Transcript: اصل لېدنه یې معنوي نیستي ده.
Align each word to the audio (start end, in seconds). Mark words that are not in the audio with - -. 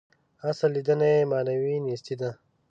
اصل 0.49 0.69
لېدنه 0.75 1.07
یې 1.13 1.29
معنوي 1.31 1.75
نیستي 1.87 2.15
ده. 2.21 2.29